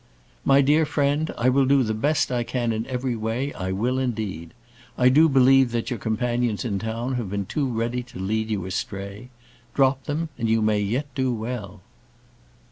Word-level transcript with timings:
"My 0.43 0.61
dear 0.61 0.83
friend, 0.87 1.31
I 1.37 1.49
will 1.49 1.67
do 1.67 1.83
the 1.83 1.93
best 1.93 2.31
I 2.31 2.41
can 2.41 2.71
in 2.73 2.87
every 2.87 3.15
way; 3.15 3.53
I 3.53 3.71
will, 3.71 3.99
indeed. 3.99 4.55
I 4.97 5.09
do 5.09 5.29
believe 5.29 5.71
that 5.73 5.91
your 5.91 5.99
companions 5.99 6.65
in 6.65 6.79
town 6.79 7.13
have 7.17 7.29
been 7.29 7.45
too 7.45 7.67
ready 7.69 8.01
to 8.01 8.17
lead 8.17 8.49
you 8.49 8.65
astray. 8.65 9.29
Drop 9.75 10.05
them, 10.05 10.29
and 10.39 10.49
you 10.49 10.63
may 10.63 10.79
yet 10.79 11.05
do 11.13 11.31
well." 11.31 11.81